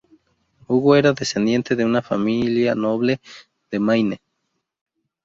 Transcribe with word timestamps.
Hugo 0.67 0.95
era 0.95 1.13
descendiente 1.13 1.75
de 1.75 1.85
una 1.85 2.01
familia 2.01 2.73
noble 2.73 3.21
de 3.69 3.79
Maine. 3.79 4.19